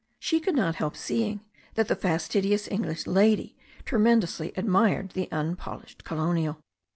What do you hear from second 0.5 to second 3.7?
not help seeing that the fastidious English lady